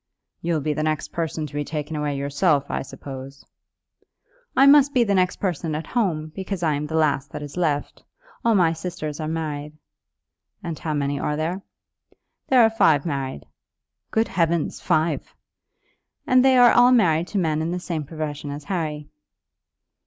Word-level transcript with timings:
"You'll 0.41 0.61
be 0.61 0.73
the 0.73 0.81
next 0.81 1.09
person 1.11 1.45
to 1.45 1.53
be 1.53 1.63
taken 1.63 1.95
away 1.95 2.17
yourself, 2.17 2.65
I 2.71 2.81
suppose?" 2.81 3.45
"I 4.57 4.65
must 4.65 4.95
be 4.95 5.03
the 5.03 5.13
next 5.13 5.35
person 5.39 5.75
at 5.75 5.85
home, 5.85 6.31
because 6.33 6.63
I 6.63 6.73
am 6.73 6.87
the 6.87 6.95
last 6.95 7.31
that 7.31 7.43
is 7.43 7.55
left. 7.55 8.01
All 8.43 8.55
my 8.55 8.73
sisters 8.73 9.19
are 9.19 9.27
married." 9.27 9.77
"And 10.63 10.79
how 10.79 10.95
many 10.95 11.19
are 11.19 11.35
there?" 11.35 11.61
"There 12.47 12.63
are 12.63 12.69
five 12.71 13.05
married." 13.05 13.45
"Good 14.09 14.29
heavens 14.29 14.81
five!" 14.81 15.35
"And 16.25 16.43
they 16.43 16.57
are 16.57 16.71
all 16.71 16.91
married 16.91 17.27
to 17.27 17.37
men 17.37 17.61
in 17.61 17.69
the 17.69 17.79
same 17.79 18.03
profession 18.03 18.49
as 18.49 18.63
Harry." 18.63 19.07